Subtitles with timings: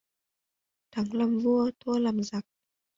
[0.91, 2.45] Thắng làm vua thua làm giặc